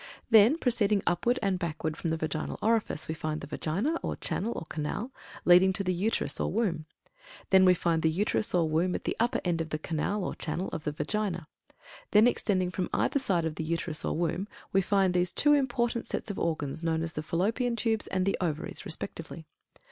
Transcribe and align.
Then, 0.31 0.57
proceeding 0.57 1.03
upward 1.05 1.37
and 1.43 1.59
backward 1.59 1.95
from 1.95 2.09
the 2.09 2.17
Vaginal 2.17 2.57
Orifice, 2.59 3.07
we 3.07 3.13
find 3.13 3.39
the 3.39 3.45
Vagina, 3.45 3.99
or 4.01 4.15
channel 4.15 4.51
or 4.55 4.65
canal 4.67 5.11
leading 5.45 5.71
to 5.73 5.83
the 5.83 5.93
Uterus 5.93 6.39
or 6.39 6.51
Womb; 6.51 6.87
then 7.51 7.65
we 7.65 7.75
find 7.75 8.01
the 8.01 8.09
Uterus 8.09 8.55
or 8.55 8.67
Womb 8.67 8.95
at 8.95 9.03
the 9.03 9.15
upper 9.19 9.39
end 9.45 9.61
of 9.61 9.69
the 9.69 9.77
canal 9.77 10.23
or 10.23 10.33
channel 10.33 10.69
of 10.69 10.85
the 10.85 10.91
Vagina. 10.91 11.47
Then 12.09 12.25
extending 12.25 12.71
from 12.71 12.89
either 12.91 13.19
side 13.19 13.45
of 13.45 13.57
the 13.57 13.63
Uterus 13.63 14.03
or 14.03 14.17
Womb 14.17 14.47
we 14.73 14.81
find 14.81 15.13
those 15.13 15.31
two 15.31 15.53
important 15.53 16.07
sets 16.07 16.31
of 16.31 16.39
organs 16.39 16.83
known 16.83 17.03
as 17.03 17.13
the 17.13 17.21
Fallopian 17.21 17.75
Tubes, 17.75 18.07
and 18.07 18.25
the 18.25 18.35
Ovaries, 18.41 18.85
respectively. 18.85 19.45